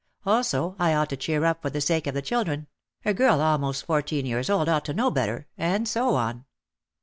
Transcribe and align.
Also, 0.25 0.75
I 0.79 0.95
ought 0.95 1.09
to 1.09 1.15
cheer 1.15 1.45
up 1.45 1.61
for 1.61 1.69
the 1.69 1.79
sake 1.79 2.07
of 2.07 2.15
the 2.15 2.23
children,— 2.23 2.65
a 3.05 3.13
girl 3.13 3.39
almost 3.39 3.85
fourteen 3.85 4.25
years 4.25 4.49
old 4.49 4.67
ought 4.67 4.83
to 4.85 4.95
know 4.95 5.11
better— 5.11 5.45
and 5.59 5.87
so 5.87 6.15
on. 6.15 6.45